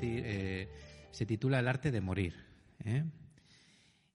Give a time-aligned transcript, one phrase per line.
[0.00, 0.68] Eh,
[1.10, 2.34] se titula El arte de morir.
[2.84, 3.04] ¿eh?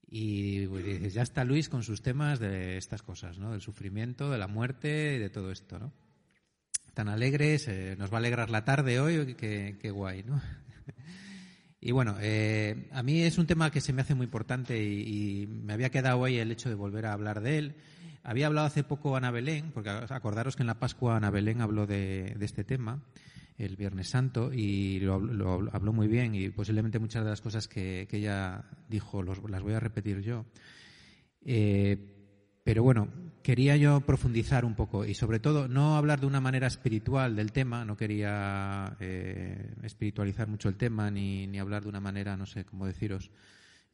[0.07, 3.51] Y pues, ya está Luis con sus temas de estas cosas, ¿no?
[3.51, 5.91] Del sufrimiento, de la muerte y de todo esto, ¿no?
[6.93, 10.39] Tan alegres, eh, nos va a alegrar la tarde hoy, qué, qué guay, ¿no?
[11.85, 15.47] Y bueno, eh, a mí es un tema que se me hace muy importante y,
[15.47, 17.75] me había quedado hoy el hecho de volver a hablar de él.
[18.23, 21.85] Había hablado hace poco Ana Belén, porque acordaros que en la Pascua Ana Belén habló
[21.85, 23.03] de, de este tema
[23.57, 25.15] el Viernes Santo y lo,
[25.71, 29.61] habló muy bien y posiblemente muchas de las cosas que, que ella dijo los, las
[29.61, 30.45] voy a repetir yo.
[31.45, 31.97] Eh,
[32.63, 33.09] pero bueno,
[33.43, 37.51] quería yo profundizar un poco y sobre todo no hablar de una manera espiritual del
[37.51, 42.45] tema, no quería eh, espiritualizar mucho el tema ni, ni, hablar de una manera, no
[42.45, 43.31] sé cómo deciros,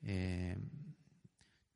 [0.04, 0.56] eh,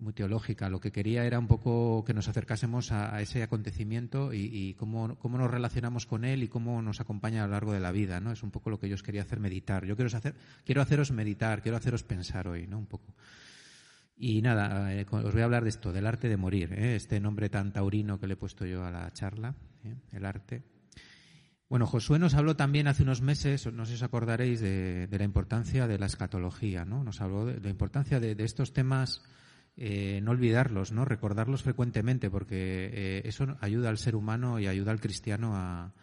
[0.04, 0.70] muy teológica.
[0.70, 5.38] Lo que quería era un poco que nos acercásemos a, ese acontecimiento y, cómo, cómo,
[5.38, 8.20] nos relacionamos con él y cómo nos acompaña a lo largo de la vida.
[8.20, 8.32] ¿no?
[8.32, 9.86] Es un poco lo que yo os quería hacer meditar.
[9.86, 12.78] Yo quiero, hacer, quiero haceros meditar, quiero haceros pensar hoy, ¿no?
[12.78, 13.16] Un poco.
[14.16, 16.96] Y nada, eh, os voy a hablar de esto, del arte de morir, ¿eh?
[16.96, 19.96] este nombre tan taurino que le he puesto yo a la charla, ¿eh?
[20.12, 20.64] el arte.
[21.68, 25.24] Bueno, Josué nos habló también hace unos meses, no sé si os acordaréis, de, la
[25.24, 27.04] importancia de la escatología, ¿no?
[27.04, 29.24] Nos habló de la importancia de estos temas,
[29.76, 31.04] eh, no olvidarlos, ¿no?
[31.04, 35.94] Recordarlos frecuentemente, porque eh, eso ayuda al ser humano y ayuda al cristiano a,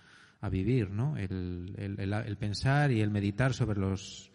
[0.40, 1.16] a vivir, ¿no?
[1.16, 4.32] El, el, el, pensar y el meditar sobre los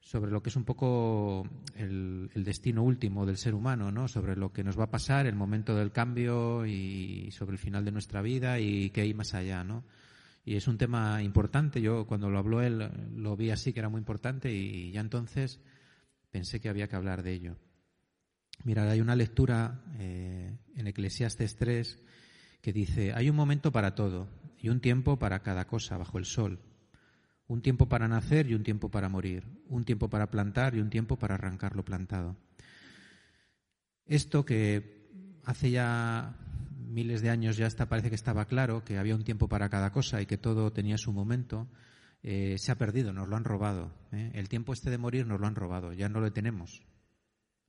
[0.00, 1.46] sobre lo que es un poco
[1.76, 4.08] el, el, destino último del ser humano, ¿no?
[4.08, 7.84] Sobre lo que nos va a pasar, el momento del cambio y sobre el final
[7.84, 9.84] de nuestra vida y qué hay más allá, ¿no?
[10.44, 11.80] Y es un tema importante.
[11.80, 15.60] Yo cuando lo habló él lo vi así que era muy importante y ya entonces
[16.30, 17.56] pensé que había que hablar de ello.
[18.64, 21.98] Mirad, hay una lectura eh, en Eclesiastes 3
[22.60, 24.28] que dice, hay un momento para todo
[24.58, 26.60] y un tiempo para cada cosa bajo el sol
[27.52, 30.88] un tiempo para nacer y un tiempo para morir, un tiempo para plantar y un
[30.88, 32.36] tiempo para arrancar lo plantado.
[34.06, 35.10] Esto que
[35.44, 36.34] hace ya
[36.78, 39.92] miles de años ya está, parece que estaba claro, que había un tiempo para cada
[39.92, 41.68] cosa y que todo tenía su momento,
[42.22, 43.92] eh, se ha perdido, nos lo han robado.
[44.12, 44.30] ¿eh?
[44.34, 46.82] El tiempo este de morir nos lo han robado, ya no lo tenemos.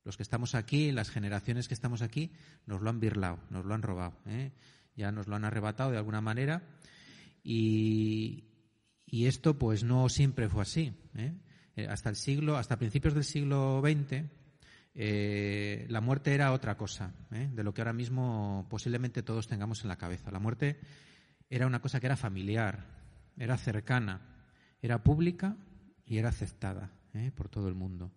[0.03, 2.31] Los que estamos aquí, las generaciones que estamos aquí,
[2.65, 4.17] nos lo han birlado, nos lo han robado.
[4.25, 4.51] ¿eh?
[4.95, 6.61] Ya nos lo han arrebatado de alguna manera
[7.43, 8.45] y,
[9.11, 10.93] esto, pues, no siempre fue así.
[11.15, 11.87] ¿eh?
[11.89, 14.23] Hasta el siglo, hasta principios del siglo XX,
[14.95, 17.49] eh, la muerte era otra cosa ¿eh?
[17.51, 20.31] de lo que ahora mismo posiblemente todos tengamos en la cabeza.
[20.31, 20.79] La muerte
[21.49, 22.85] era una cosa que era familiar,
[23.37, 24.21] era cercana,
[24.81, 25.57] era pública
[26.05, 26.91] y era aceptada
[27.35, 28.11] por todo el mundo.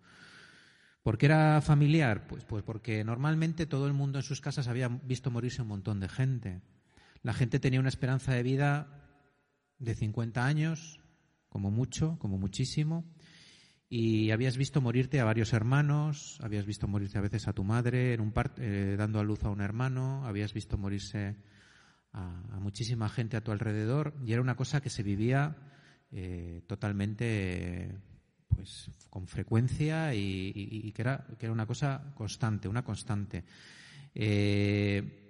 [1.07, 2.27] ¿Por qué era familiar?
[2.27, 6.01] Pues, pues porque normalmente todo el mundo en sus casas había visto morirse un montón
[6.01, 6.63] de gente.
[7.23, 8.89] La gente tenía una esperanza de vida
[9.79, 10.99] de 50 años,
[11.49, 13.05] como mucho, como muchísimo,
[13.89, 18.15] y habías visto morirte a varios hermanos, habías visto morirte a veces a tu madre
[18.15, 21.37] en un eh, dando a luz a un hermano, habías visto morirse
[22.15, 25.57] a, muchísima gente a tu alrededor, y era una cosa que se vivía
[26.11, 27.97] eh, totalmente
[28.57, 33.45] pues con frecuencia y, que, era, que, era, una cosa constante, una constante.
[34.15, 35.27] Eh,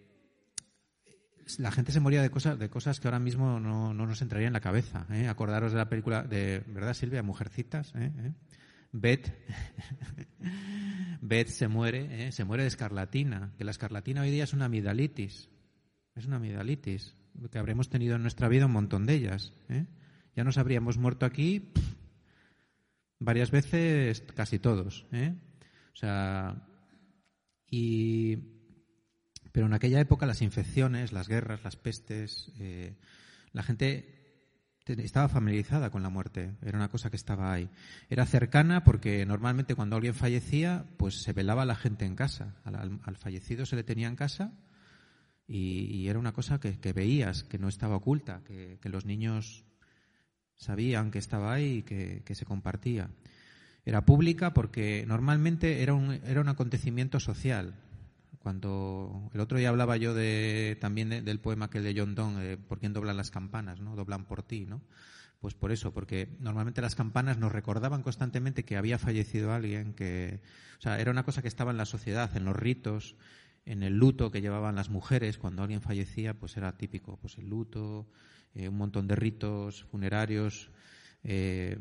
[1.58, 4.48] la gente se moría de cosas, de cosas que ahora mismo no, no nos entraría
[4.48, 5.06] en la cabeza.
[5.10, 5.28] ¿eh?
[5.28, 7.22] Acordaros de la película de, ¿verdad, Silvia?
[7.22, 7.94] Mujercitas.
[7.94, 8.12] ¿eh?
[8.16, 8.32] ¿Eh?
[8.92, 9.32] Beth,
[11.20, 15.48] Beth se muere, se muere de escarlatina, que la escarlatina hoy día es una amidalitis.
[16.14, 17.14] Es una amidalitis,
[17.50, 19.52] que habremos tenido en nuestra vida un montón de ellas.
[20.34, 21.72] Ya nos habríamos muerto aquí
[23.18, 25.06] varias veces, casi todos.
[25.12, 26.66] O sea,
[27.70, 28.36] y
[29.52, 32.94] pero en aquella época las infecciones, las guerras, las pestes, eh,
[33.52, 34.16] la gente
[34.86, 37.70] estaba familiarizada con la muerte, era una cosa que estaba ahí.
[38.10, 42.54] Era cercana porque normalmente cuando alguien fallecía, pues se velaba a la gente en casa.
[42.64, 44.52] Al, al fallecido se le tenía en casa
[45.46, 49.06] y, y era una cosa que, que, veías, que no estaba oculta, que, que, los
[49.06, 49.64] niños
[50.56, 53.10] sabían que estaba ahí y que, que se compartía.
[53.84, 57.74] Era pública porque normalmente era un, era un acontecimiento social.
[58.40, 62.78] Cuando el otro día hablaba yo de, también del poema que de John Donne, ¿por
[62.78, 63.80] quién doblan las campanas?
[63.80, 63.96] ¿no?
[63.96, 64.82] Doblan por ti, ¿no?
[65.40, 70.40] Pues por eso, porque normalmente las campanas nos recordaban constantemente que había fallecido alguien, que,
[70.78, 73.16] o sea, era una cosa que estaba en la sociedad, en los ritos,
[73.66, 77.48] en el luto que llevaban las mujeres cuando alguien fallecía, pues era típico, pues el
[77.48, 78.06] luto,
[78.56, 80.70] eh, un montón de ritos funerarios,
[81.22, 81.78] eh,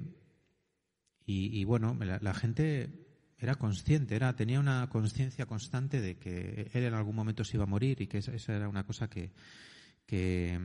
[1.28, 3.08] y, bueno, la, gente
[3.40, 7.64] era consciente, era, tenía una conciencia constante de que él en algún momento se iba
[7.64, 9.32] a morir y que esa, era una cosa que,
[10.06, 10.60] que,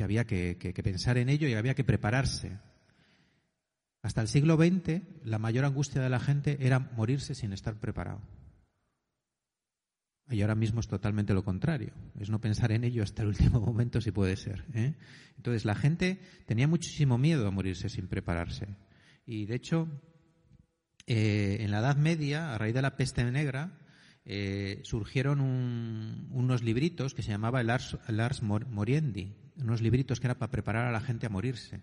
[0.00, 2.58] había que, que, pensar en ello y había que prepararse.
[4.02, 8.20] Hasta el siglo XX, la mayor angustia de la gente era morirse sin estar preparado.
[10.30, 13.60] Y ahora mismo es totalmente lo contrario, es no pensar en ello hasta el último
[13.66, 14.64] momento si puede ser.
[14.74, 14.94] ¿eh?
[15.36, 18.68] Entonces la gente tenía muchísimo miedo a morirse sin prepararse.
[19.26, 19.88] Y de hecho,
[21.06, 23.78] eh, en la Edad Media, a raíz de la peste negra,
[24.24, 30.52] eh, surgieron unos libritos que se llamaba el Ars, Moriendi, unos libritos que eran para
[30.52, 31.82] preparar a la gente a morirse.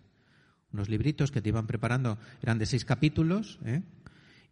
[0.72, 3.60] Unos libritos que te iban preparando, eran de seis capítulos,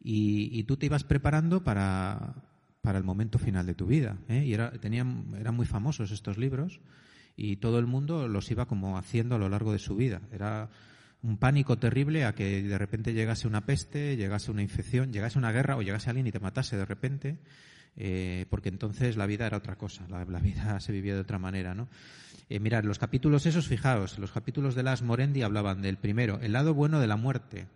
[0.01, 2.46] y, y tú te ibas preparando para,
[2.87, 4.15] para el momento final de tu vida.
[4.29, 4.45] ¿eh?
[4.45, 6.79] Y era, tenían, eran muy famosos estos libros
[7.35, 10.21] y todo el mundo los iba como haciendo a lo largo de su vida.
[10.31, 10.69] Era
[11.21, 15.51] un pánico terrible a que de repente llegase una peste, llegase una infección, llegase una
[15.51, 17.39] guerra o llegase alguien y te matase de repente,
[17.97, 21.75] eh, porque entonces la vida era otra cosa, la, vida se vivía de otra manera,
[21.75, 21.89] ¿no?
[22.47, 26.53] Eh, mirad, los capítulos esos, fijaos, los capítulos de Las Morendi hablaban del primero, el
[26.53, 27.67] lado bueno de la muerte.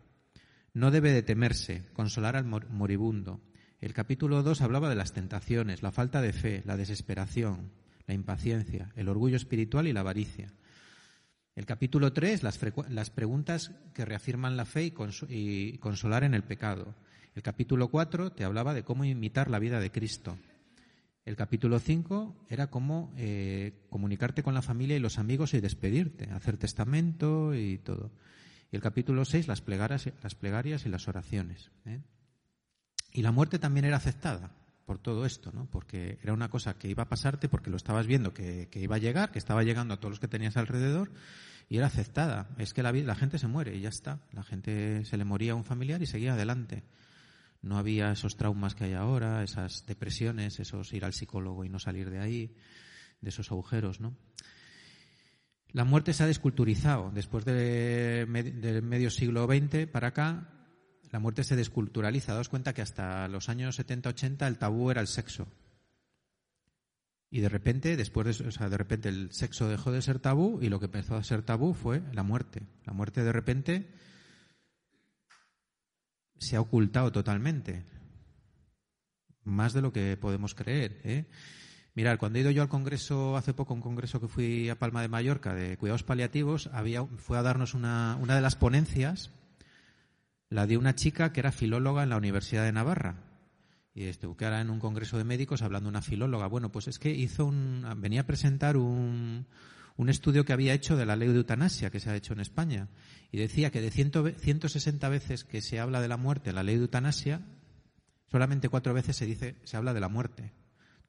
[0.73, 3.41] No debe de temerse, consolar al moribundo.
[3.81, 7.71] El capítulo 2 hablaba de las tentaciones, la falta de fe, la desesperación,
[8.05, 10.53] la impaciencia, el orgullo espiritual y la avaricia.
[11.55, 14.93] El capítulo 3, las, las preguntas que reafirman la fe
[15.29, 16.93] y, consolar en el pecado.
[17.33, 20.37] El capítulo 4 te hablaba de cómo imitar la vida de Cristo.
[21.25, 26.29] El capítulo 5 era cómo eh, comunicarte con la familia y los amigos y despedirte,
[26.29, 28.11] hacer testamento y todo.
[28.71, 31.71] Y el capítulo 6, las plegarias, las plegarias y las oraciones.
[31.85, 31.99] ¿eh?
[33.13, 34.51] Y la muerte también era aceptada
[34.85, 35.67] por todo esto, ¿no?
[35.69, 38.99] Porque era una cosa que iba a pasarte porque lo estabas viendo que, iba a
[38.99, 41.11] llegar, que estaba llegando a todos los que tenías alrededor
[41.69, 42.49] y era aceptada.
[42.57, 44.19] Es que la, la gente se muere y ya está.
[44.31, 46.83] La gente se le moría a un familiar y seguía adelante.
[47.61, 51.79] No había esos traumas que hay ahora, esas depresiones, esos ir al psicólogo y no
[51.79, 52.55] salir de ahí,
[53.21, 54.15] de esos agujeros, ¿no?
[55.73, 57.11] La muerte se ha desculturizado.
[57.11, 60.60] Después del medio siglo XX para acá,
[61.11, 62.33] la muerte se desculturaliza.
[62.33, 65.47] Daos cuenta que hasta los años 70-80 el tabú era el sexo.
[67.29, 70.59] Y de repente, después de, o sea, de repente el sexo dejó de ser tabú
[70.61, 72.61] y lo que empezó a ser tabú fue la muerte.
[72.85, 73.91] La muerte de repente
[76.37, 77.85] se ha ocultado totalmente.
[79.43, 81.01] Más de lo que podemos creer.
[81.03, 81.25] ¿eh?
[81.93, 85.01] Mirad, cuando he ido yo al congreso, hace poco, un congreso que fui a Palma
[85.01, 89.31] de Mallorca de cuidados paliativos, había, fue a darnos una, una de las ponencias
[90.51, 93.15] la de una chica que era filóloga en la Universidad de Navarra.
[93.95, 96.48] Y estuvo que ahora en un congreso de médicos hablando una filóloga.
[96.48, 99.48] Bueno, pues es que hizo un, venía a presentar un,
[99.95, 102.42] un estudio que había hecho de la ley de eutanasia que se ha hecho en
[102.42, 102.89] España.
[103.31, 106.81] Y decía que de 160 veces que se habla de la muerte la ley de
[106.81, 107.42] eutanasia,
[108.30, 110.51] solamente cuatro veces se dice, se habla de la muerte.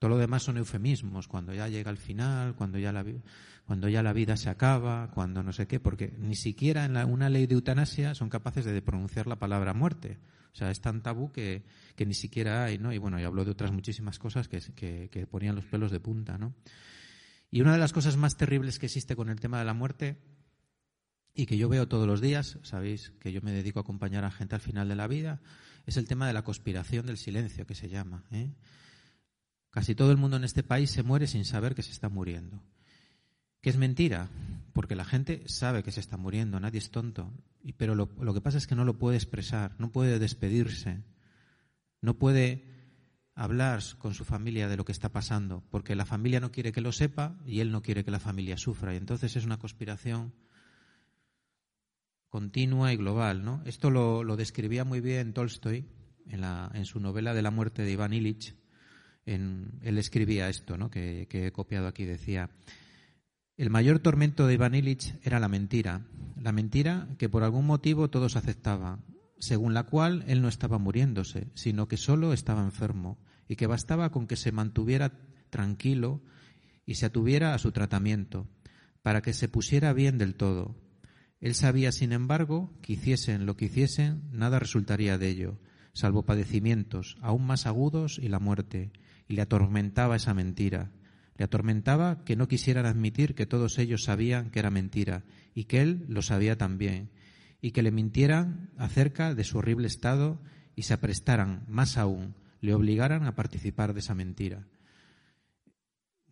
[0.03, 3.07] Todo lo demás son eufemismos, cuando ya llega el final, cuando ya la,
[3.65, 7.31] cuando ya la vida se acaba, cuando no sé qué, porque ni siquiera en una
[7.31, 10.19] ley de eutanasia son capaces de pronunciar la palabra muerte.
[10.53, 11.63] O sea, es tan tabú que,
[12.05, 12.93] ni siquiera hay, ¿no?
[12.93, 16.37] Y bueno, y hablo de otras muchísimas cosas que, que, ponían los pelos de punta,
[16.37, 16.53] ¿no?
[17.53, 20.19] Y una de las cosas más terribles que existe con el tema de la muerte
[21.33, 24.33] y que yo veo todos los días, sabéis que yo me dedico a acompañar a
[24.33, 25.41] gente al final de la vida,
[25.87, 28.25] es el tema de la conspiración del silencio, que se llama.
[28.33, 28.51] ¿eh?
[29.73, 32.63] Casi todo el mundo en este país se muere sin saber que se está muriendo.
[33.63, 34.29] Que es mentira,
[34.75, 37.33] porque la gente sabe que se está muriendo, nadie es tonto.
[37.79, 41.03] Pero lo, que pasa es que no lo puede expresar, no puede despedirse,
[42.03, 42.67] no puede
[43.35, 46.83] hablar con su familia de lo que está pasando, porque la familia no quiere que
[46.83, 48.93] lo sepa y él no quiere que la familia sufra.
[48.93, 50.35] Y entonces es una conspiración
[52.29, 53.43] continua y global.
[53.43, 53.63] ¿no?
[53.65, 55.89] Esto lo, lo describía muy bien Tolstoy
[56.27, 58.55] en, la, en su novela de la muerte de Iván Illich
[59.27, 60.91] él escribía esto, ¿no?
[60.91, 62.51] que, he copiado aquí, decía,
[63.57, 66.07] el mayor tormento de Iván Illich era la mentira,
[66.41, 69.05] la mentira que por algún motivo todos aceptaban,
[69.39, 74.11] según la cual él no estaba muriéndose, sino que solo estaba enfermo y que bastaba
[74.11, 75.13] con que se mantuviera
[75.51, 76.23] tranquilo
[76.87, 78.49] y se atuviera a su tratamiento,
[79.03, 80.77] para que se pusiera bien del todo.
[81.41, 85.59] Él sabía, sin embargo, que hiciesen lo que hiciesen, nada resultaría de ello,
[85.93, 88.93] salvo padecimientos aún más agudos y la muerte,
[89.33, 90.91] le atormentaba esa mentira.
[91.37, 95.25] Le atormentaba que no quisieran admitir que todos ellos sabían que era mentira,
[95.55, 97.11] y que él lo sabía también,
[97.61, 100.41] y que le mintieran acerca de su horrible estado
[100.77, 104.67] y se aprestaran, más aún, le obligaran a participar de esa mentira.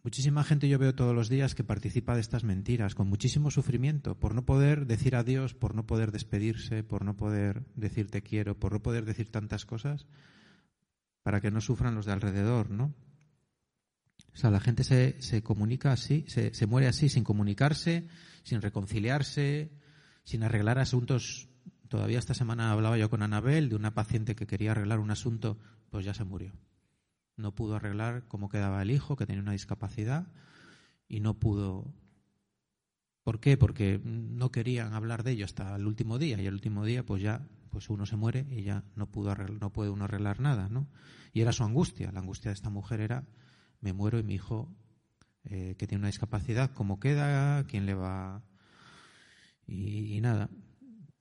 [0.02, 4.18] Muchísima gente yo veo todos los días que participa de estas mentiras con muchísimo sufrimiento
[4.18, 8.58] por no poder decir adiós, por no poder despedirse, por no poder decir te quiero,
[8.58, 10.06] por no poder decir tantas cosas
[11.22, 12.94] para que no sufran los de alrededor, ¿no?
[14.32, 18.08] O sea, la gente se, se comunica así, se, se muere así, sin comunicarse,
[18.42, 19.72] sin reconciliarse,
[20.24, 21.48] sin arreglar asuntos.
[21.88, 25.58] Todavía esta semana hablaba yo con Anabel de una paciente que quería arreglar un asunto,
[25.90, 26.52] pues ya se murió
[27.40, 30.28] no pudo arreglar cómo quedaba el hijo, que tenía una discapacidad,
[31.08, 31.92] y no pudo.
[33.24, 33.56] ¿Por qué?
[33.56, 37.22] Porque no querían hablar de ello hasta el último día, y el último día, pues
[37.22, 40.88] ya, pues uno se muere y ya no pudo no puede uno arreglar nada, ¿no?
[41.32, 42.12] Y era su angustia.
[42.12, 43.24] La angustia de esta mujer era:
[43.80, 44.68] me muero y mi hijo,
[45.44, 47.64] eh, que tiene una discapacidad, ¿cómo queda?
[47.64, 48.42] ¿Quién le va?
[49.66, 50.50] Y, y, nada.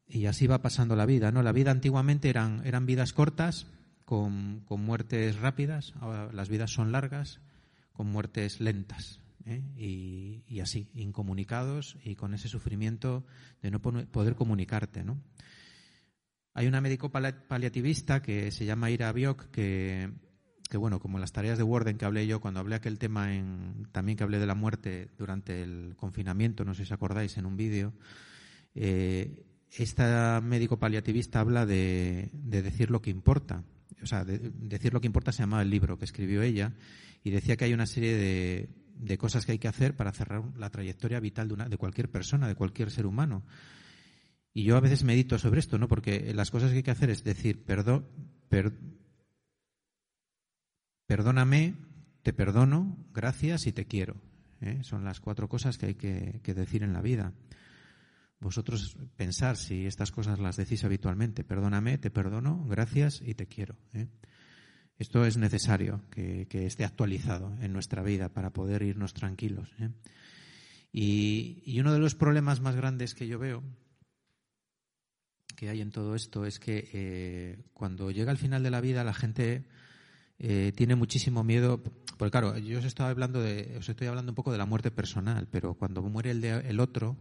[0.07, 1.43] Y así va pasando la vida, ¿no?
[1.43, 3.67] La vida antiguamente eran, eran vidas cortas,
[4.09, 5.93] con, muertes rápidas,
[6.33, 7.41] las vidas son largas,
[7.93, 9.21] con muertes lentas.
[9.45, 9.61] ¿eh?
[9.77, 13.23] Y, así, incomunicados y con ese sufrimiento
[13.61, 15.03] de no poder comunicarte.
[15.03, 15.21] ¿no?
[16.59, 20.11] Hay una médico paliativista que se llama Ira Biok, que,
[20.69, 23.33] que, bueno, como en las tareas de Warden que hablé yo, cuando hablé aquel tema
[23.33, 27.45] en, también que hablé de la muerte durante el confinamiento, no sé si acordáis, en
[27.45, 27.93] un vídeo,
[28.75, 33.63] eh, esta médico paliativista habla de, de decir lo que importa
[34.03, 36.73] o sea, decir lo que importa se llamaba el libro que escribió ella
[37.23, 40.43] y decía que hay una serie de, de cosas que hay que hacer para cerrar
[40.57, 43.43] la trayectoria vital de, una, de cualquier persona, de cualquier ser humano.
[44.59, 45.87] Y yo a veces medito sobre esto, ¿no?
[45.87, 48.05] Porque las cosas que hay que hacer es decir, perdón,
[51.07, 51.75] perdóname,
[52.23, 54.15] te perdono, gracias y te quiero.
[54.61, 54.79] ¿eh?
[54.83, 57.33] Son las cuatro cosas que hay que decir en la vida
[58.39, 61.43] vosotros pensar si estas cosas las decís habitualmente.
[61.43, 63.75] Perdóname, te perdono, gracias y te quiero.
[63.93, 64.07] ¿eh?
[64.97, 69.73] Esto es necesario que, esté actualizado en nuestra vida para poder irnos tranquilos.
[69.79, 69.89] ¿eh?
[70.91, 73.63] Y, uno de los problemas más grandes que yo veo
[75.59, 79.03] que hay en todo esto es que eh, cuando llega al final de la vida
[79.03, 79.65] la gente
[80.37, 81.83] tiene muchísimo miedo.
[82.17, 84.89] Porque claro, yo os estoy hablando de, os estoy hablando un poco de la muerte
[84.89, 87.17] personal, pero cuando muere el, de, el otro,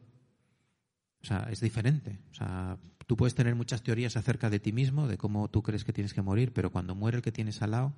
[1.20, 2.20] o sea, es diferente.
[2.30, 2.78] O sea,
[3.08, 6.14] tú puedes tener muchas teorías acerca de ti mismo, de cómo tú crees que tienes
[6.14, 7.94] que morir, pero cuando muere el que tienes al lado,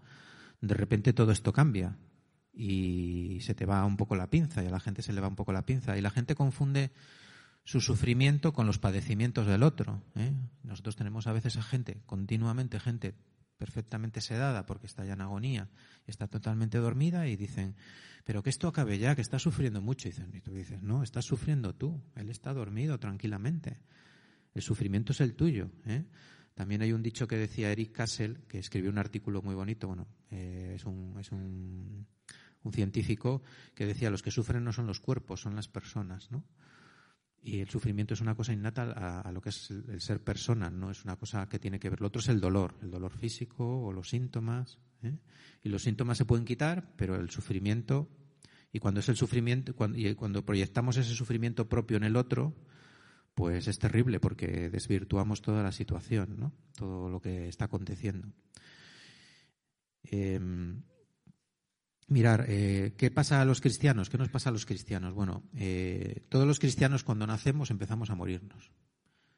[0.62, 1.99] de repente todo esto cambia
[2.54, 5.28] y se te va un poco la pinza y a la gente se le va
[5.28, 6.92] un poco la pinza y la gente confunde
[7.71, 10.03] su sufrimiento con los padecimientos del otro.
[10.17, 10.33] ¿eh?
[10.65, 13.15] Nosotros tenemos a veces a gente, continuamente gente
[13.59, 15.69] perfectamente sedada porque está ya en agonía,
[16.09, 17.77] está totalmente dormida y dicen,
[18.25, 20.09] pero que esto acabe ya, que está sufriendo mucho.
[20.09, 23.79] Y, tú dices, no, estás sufriendo tú, él está dormido tranquilamente.
[24.53, 25.71] El sufrimiento es el tuyo.
[25.87, 26.07] ¿eh?
[26.55, 30.09] También hay un dicho que decía Eric Kassel, que escribió un artículo muy bonito, bueno,
[30.33, 32.05] eh, es, un, es un,
[32.65, 33.45] un científico
[33.77, 36.43] que decía, los que sufren no son los cuerpos, son las personas, ¿no?
[37.42, 40.90] Y el sufrimiento es una cosa innata a, lo que es el, ser persona, no
[40.90, 42.00] es una cosa que tiene que ver.
[42.00, 44.78] Lo otro es el dolor, el dolor físico o los síntomas.
[45.02, 45.16] ¿eh?
[45.62, 48.11] Y los síntomas se pueden quitar, pero el sufrimiento,
[48.73, 52.54] y cuando es el sufrimiento, cuando, y cuando proyectamos ese sufrimiento propio en el otro,
[53.35, 56.52] pues es terrible porque desvirtuamos toda la situación, ¿no?
[56.76, 58.28] todo lo que está aconteciendo.
[60.02, 60.82] Em,
[62.11, 64.11] Mirar, eh, ¿qué pasa a los cristianos?
[64.11, 65.14] ¿Qué nos pasa a los cristianos?
[65.14, 68.73] Bueno, eh, todos los cristianos cuando nacemos empezamos a morirnos.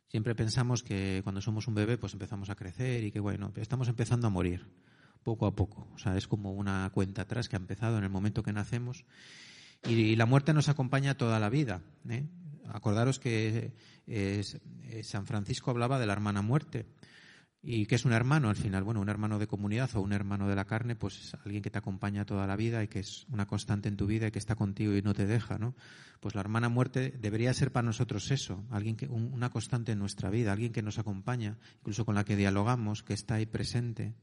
[0.08, 3.88] Siempre pensamos que cuando somos un bebé pues empezamos a crecer y que bueno, estamos
[3.88, 4.70] empezando a morir
[5.22, 5.86] poco a poco.
[5.94, 9.04] O sea, es como una cuenta atrás que ha empezado en el momento que nacemos
[9.86, 11.82] y, la muerte nos acompaña toda la vida.
[12.08, 12.24] ¿eh?
[12.68, 13.74] Acordaros que
[15.02, 16.86] San Francisco hablaba de la hermana muerte.
[17.64, 18.82] ¿Y qué es un hermano al final?
[18.82, 21.70] Bueno, un hermano de comunidad o un hermano de la carne, pues es alguien que
[21.70, 24.40] te acompaña toda la vida y que es una constante en tu vida y que
[24.40, 25.76] está contigo y no te deja, ¿no?
[26.18, 30.28] Pues la hermana muerte debería ser para nosotros eso, alguien que, una constante en nuestra
[30.28, 34.16] vida, alguien que nos acompaña, incluso con la que dialogamos, que está ahí presente,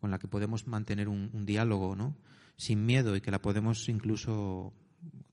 [0.00, 2.16] con la que podemos mantener un, diálogo, ¿no?
[2.56, 4.74] Sin miedo y que la podemos incluso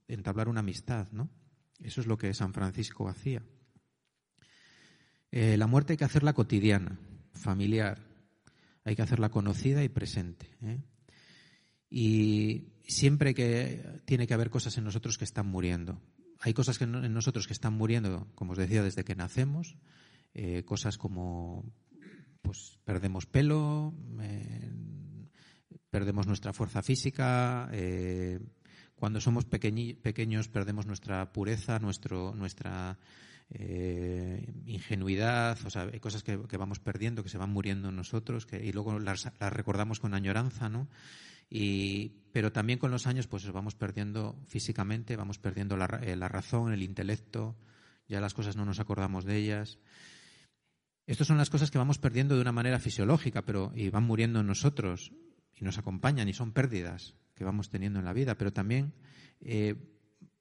[0.07, 1.31] entablar una amistad, ¿no?
[1.79, 3.41] Eso es lo que San Francisco hacía.
[5.31, 6.99] Eh, la muerte hay que hacerla cotidiana
[7.33, 7.99] familiar.
[8.83, 10.49] Hay que hacerla conocida y presente.
[10.61, 10.81] ¿eh?
[11.89, 16.01] Y siempre que tiene que haber cosas en nosotros que están muriendo.
[16.39, 19.77] hay cosas en nosotros que están muriendo, como os decía, desde que nacemos,
[20.33, 21.63] eh, cosas como
[22.41, 24.71] pues perdemos pelo, eh,
[25.89, 27.71] perdemos nuestra fuerza física,
[28.95, 32.97] cuando somos pequeños perdemos nuestra pureza, nuestro, nuestra
[33.50, 38.63] ingenuidad, o sea, hay cosas que, vamos perdiendo, que se van muriendo en nosotros, que,
[38.63, 40.88] y luego las, las recordamos con añoranza, ¿no?
[41.50, 46.27] Y, pero también con los años pues vamos perdiendo físicamente, vamos perdiendo la, eh, la,
[46.27, 47.55] razón, el intelecto,
[48.07, 49.77] ya las cosas no nos acordamos de ellas.
[51.05, 54.39] Estas son las cosas que vamos perdiendo de una manera fisiológica, pero y van muriendo
[54.39, 55.12] en nosotros
[55.53, 58.93] y nos acompañan y son pérdidas que vamos teniendo en la vida, pero también
[59.41, 59.75] eh,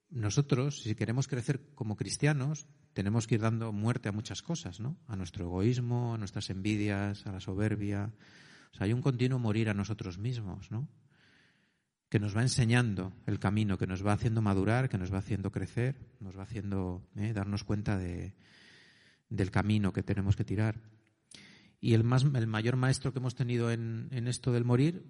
[0.09, 4.97] nosotros, si queremos crecer como cristianos, tenemos que ir dando muerte a muchas cosas, ¿no?
[5.07, 8.13] A nuestro egoísmo, a nuestras envidias, a la soberbia.
[8.71, 10.87] O sea, hay un continuo morir a nosotros mismos, ¿no?
[12.13, 15.51] que nos va enseñando el camino, que nos va haciendo madurar, que nos va haciendo
[15.51, 18.35] crecer, nos va haciendo eh, darnos cuenta de,
[19.29, 20.79] del camino que tenemos que tirar.
[21.81, 25.03] Y el, más, el mayor maestro que hemos tenido en, en esto del morir,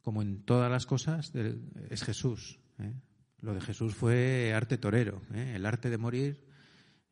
[0.00, 1.30] como en todas las cosas,
[1.90, 2.58] es Jesús.
[2.78, 2.94] Eh.
[3.42, 5.20] Lo de Jesús fue arte torero.
[5.34, 5.52] Eh.
[5.56, 6.47] El arte de morir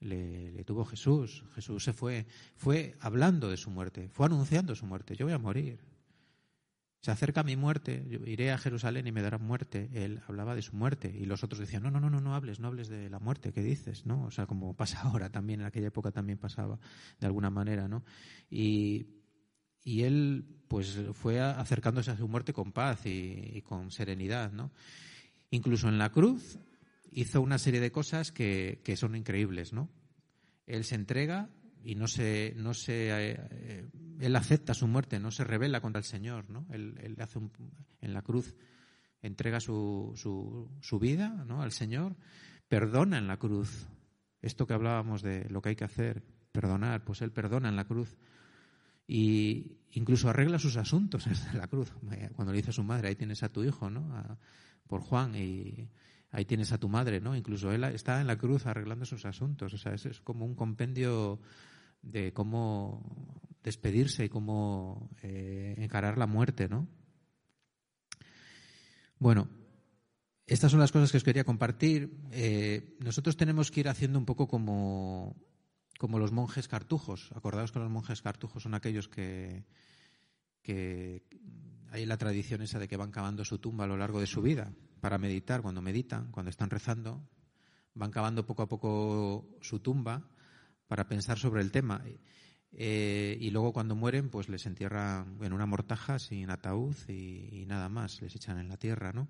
[0.01, 1.45] le, tuvo Jesús.
[1.55, 2.27] Jesús se fue,
[2.57, 5.17] fue hablando de su muerte, fue anunciando su muerte.
[5.17, 5.81] Yo voy a morir.
[7.01, 9.89] Se acerca mi muerte, yo iré a Jerusalén y me darán muerte.
[9.93, 12.59] Él hablaba de su muerte y los otros decían, no, no, no, no, no hables,
[12.59, 14.07] no hables de la muerte, ¿qué dices?
[14.07, 14.25] ¿No?
[14.25, 16.81] O sea, como pasa ahora también, en aquella época también pasaba
[17.21, 18.05] de alguna manera, ¿no?
[18.51, 19.07] Y,
[19.85, 24.73] y él, pues, fue acercándose a su muerte con paz y, y con serenidad, ¿no?
[25.51, 26.59] Incluso en la cruz
[27.11, 29.91] hizo una serie de cosas que, que son increíbles, ¿no?
[30.67, 31.51] Él se entrega
[31.83, 36.05] y no se, no se, eh, él acepta su muerte, no se revela contra el
[36.05, 36.67] Señor, ¿no?
[36.71, 37.39] Él, hace
[38.01, 38.55] en la cruz
[39.23, 41.63] entrega su, su, su vida, ¿no?
[41.63, 42.17] Al Señor,
[42.69, 43.87] perdona en la cruz.
[44.43, 47.85] Esto que hablábamos de lo que hay que hacer, perdonar, pues él perdona en la
[47.85, 48.17] cruz
[49.07, 51.93] y incluso arregla sus asuntos en la cruz.
[52.35, 54.39] Cuando le dice a su madre, ahí tienes a tu hijo, ¿no?
[54.87, 55.89] por Juan y
[56.37, 57.35] ahí tienes a tu madre, ¿no?
[57.35, 59.73] Incluso él está en la cruz arreglando sus asuntos.
[59.73, 61.41] O sea, es como un compendio
[62.03, 63.03] de cómo
[63.65, 66.89] despedirse y cómo eh, encarar la muerte, ¿no?
[69.19, 69.49] Bueno,
[70.47, 72.15] estas son las cosas que os quería compartir.
[72.33, 75.37] Eh, nosotros tenemos que ir haciendo un poco como,
[75.99, 77.33] como los monjes cartujos.
[77.35, 79.65] Acordaos que los monjes cartujos son aquellos que,
[80.61, 81.25] que
[81.93, 84.43] hay la tradición esa de que van cavando su tumba a lo largo de su
[84.43, 85.63] vida para meditar.
[85.63, 87.23] Cuando meditan, cuando están rezando,
[87.95, 90.29] van cavando poco a poco su tumba
[90.87, 92.03] para pensar sobre el tema.
[92.73, 97.89] Eh, y luego cuando mueren, pues les entierran en una mortaja sin ataúd y, nada
[97.89, 99.29] más, les echan en la tierra, ¿no?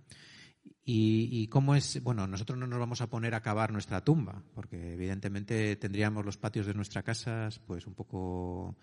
[0.84, 4.94] Y, cómo es, bueno, nosotros no nos vamos a poner a cavar nuestra tumba, porque
[4.94, 8.76] evidentemente tendríamos los patios de nuestras casas, pues un poco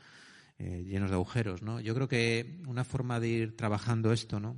[0.57, 1.81] eh, llenos de agujeros, ¿no?
[1.81, 4.57] Yo creo que una forma de ir trabajando esto, ¿no?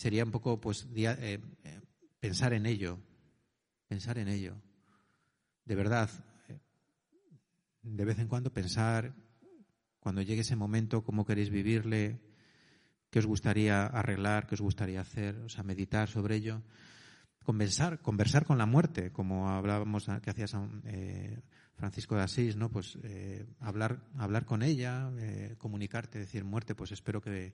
[0.00, 1.38] Sería un poco, pues, eh,
[2.18, 2.98] pensar en ello,
[3.86, 4.56] pensar en ello.
[5.66, 6.08] De verdad,
[7.82, 9.14] de vez en cuando pensar,
[9.98, 12.18] cuando llegue ese momento, cómo queréis vivirle,
[13.10, 16.62] qué os gustaría arreglar, qué os gustaría hacer, o sea, meditar sobre ello.
[17.44, 20.46] Conversar, conversar con la muerte, como hablábamos que hacía
[20.84, 21.42] eh,
[21.74, 22.70] Francisco de Asís, ¿no?
[22.70, 27.52] Pues eh, hablar, hablar con ella, eh, comunicarte, decir muerte, pues espero que,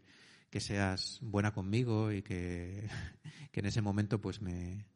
[0.51, 2.89] que seas buena conmigo y que,
[3.53, 4.87] que en ese momento pues me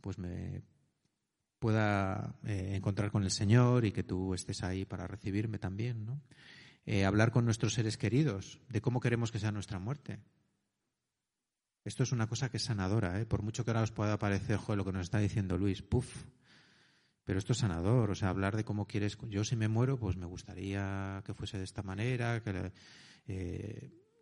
[0.00, 0.62] pues me
[1.58, 6.22] pueda eh, encontrar con el Señor y que tú estés ahí para recibirme también, ¿no?
[6.86, 10.18] Eh, hablar con nuestros seres queridos de cómo queremos que sea nuestra muerte.
[11.84, 13.26] Esto es una cosa que es sanadora, ¿eh?
[13.26, 16.24] por mucho que ahora os pueda parecer lo que nos está diciendo Luis, puf,
[17.24, 20.16] pero esto es sanador, o sea, hablar de cómo quieres, yo si me muero, pues
[20.16, 22.72] me gustaría que fuese de esta manera, que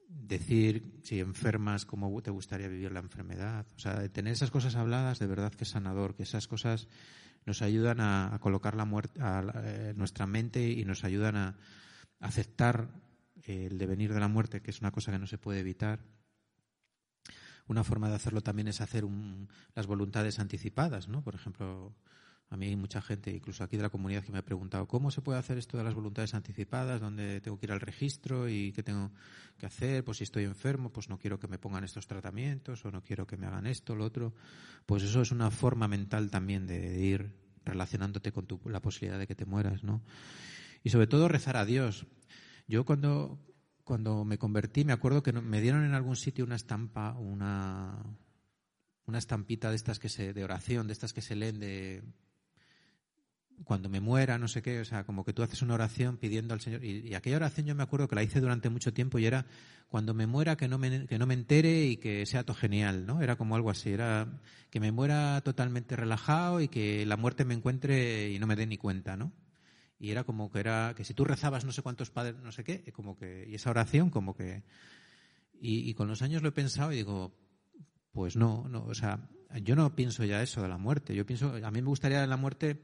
[0.08, 5.18] decir si enfermas cómo te gustaría vivir la enfermedad, o sea, tener esas cosas habladas
[5.18, 6.88] de verdad que es sanador, que esas cosas
[7.44, 11.58] nos ayudan a, colocar la muerte a, eh, nuestra mente y nos ayudan a,
[12.20, 12.88] aceptar
[13.44, 16.00] el devenir de la muerte, que es una cosa que no se puede evitar.
[17.68, 19.04] Una forma de hacerlo también es hacer
[19.74, 21.22] las voluntades anticipadas, ¿no?
[21.22, 21.94] Por ejemplo,
[22.50, 25.11] a mí hay mucha gente, incluso aquí de la comunidad, que me ha preguntado cómo
[25.11, 28.72] se puede hacer esto de las voluntades anticipadas, dónde tengo que ir al registro y
[28.72, 29.12] qué tengo
[29.58, 32.90] que hacer, pues si estoy enfermo, pues no quiero que me pongan estos tratamientos o
[32.90, 34.32] no quiero que me hagan esto, lo otro.
[34.87, 37.34] Pues eso es una forma mental también de ir
[37.66, 40.02] relacionándote con la posibilidad de que te mueras, ¿no?
[40.82, 42.06] Y sobre todo rezar a Dios.
[42.66, 43.38] Yo cuando,
[43.84, 48.02] cuando me convertí, me acuerdo que me dieron en algún sitio una estampa, una,
[49.04, 52.02] una estampita de estas que se, de oración, de estas que se leen de
[53.64, 56.54] cuando me muera, no sé qué, o sea, como que tú haces una oración pidiendo
[56.54, 56.84] al Señor.
[56.84, 59.46] Y, aquella oración yo me acuerdo que la hice durante mucho tiempo y era
[59.88, 63.06] cuando me muera que no me, que no me entere y que sea todo genial,
[63.06, 63.22] ¿no?
[63.22, 64.40] Era como algo así, era
[64.70, 68.66] que me muera totalmente relajado y que la muerte me encuentre y no me dé
[68.66, 69.32] ni cuenta, ¿no?
[69.98, 72.64] Y era como que era, que si tú rezabas no sé cuántos padres, no sé
[72.64, 74.62] qué, como que, y esa oración como que,
[75.60, 77.34] y, y con los años lo he pensado y digo,
[78.12, 79.28] pues no, no, o sea,
[79.62, 82.36] yo no pienso ya eso de la muerte, yo pienso, a mí me gustaría la
[82.36, 82.82] muerte,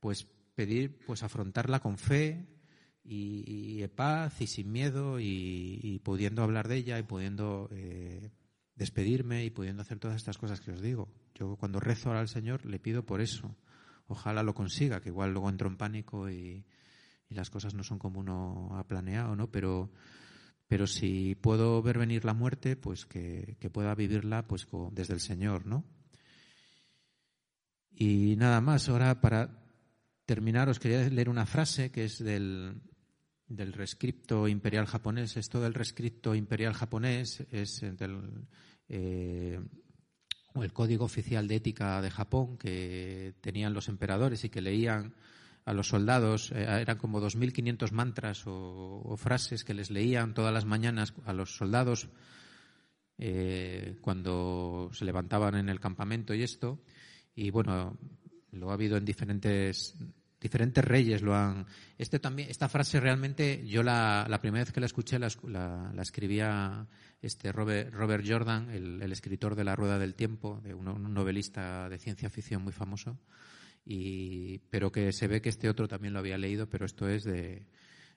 [0.00, 2.46] pues pedir, pues afrontarla con fe
[3.04, 8.30] y, paz y sin miedo y, pudiendo hablar de ella y pudiendo eh,
[8.74, 11.08] despedirme y pudiendo hacer todas estas cosas que os digo.
[11.34, 13.56] Yo cuando rezo ahora al Señor le pido por eso.
[14.06, 16.64] Ojalá lo consiga, que igual luego entro en pánico y,
[17.28, 19.52] las cosas no son como uno ha planeado, ¿no?
[19.52, 19.92] Pero,
[20.66, 25.20] pero si puedo ver venir la muerte, pues que, que pueda vivirla pues desde el
[25.20, 25.84] Señor, ¿no?
[27.92, 29.59] Y nada más, ahora para
[30.30, 32.78] terminar, os quería leer una frase que es del,
[33.48, 35.36] del rescripto imperial japonés.
[35.36, 38.46] Esto del rescripto imperial japonés es del,
[38.88, 39.58] eh,
[40.54, 45.16] el código oficial de ética de Japón que tenían los emperadores y que leían
[45.64, 46.52] a los soldados.
[46.52, 51.56] Eh, eran como 2.500 mantras o, frases que les leían todas las mañanas a los
[51.56, 52.08] soldados
[53.18, 56.78] eh, cuando se levantaban en el campamento y esto.
[57.34, 57.98] Y bueno,
[58.52, 59.96] lo ha habido en diferentes
[60.40, 61.66] diferentes reyes lo han.
[61.98, 66.02] Este también, esta frase realmente, yo la, la primera vez que la escuché la, la,
[66.02, 66.86] escribía
[67.20, 71.88] este Robert, Robert Jordan, el, el, escritor de La Rueda del Tiempo, de un, novelista
[71.88, 73.18] de ciencia ficción muy famoso,
[73.84, 77.24] y, pero que se ve que este otro también lo había leído, pero esto es
[77.24, 77.66] de,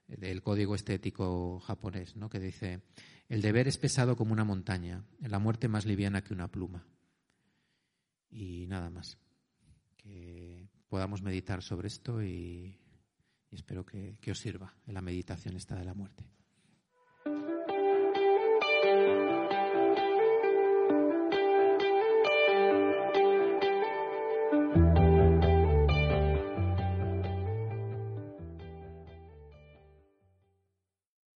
[0.07, 2.29] del código estético japonés, ¿no?
[2.29, 2.81] que dice,
[3.27, 6.85] el deber es pesado como una montaña, la muerte más liviana que una pluma.
[8.29, 9.19] Y nada más.
[9.97, 12.77] Que podamos meditar sobre esto y,
[13.49, 16.23] espero que, que os sirva en la meditación esta de la muerte.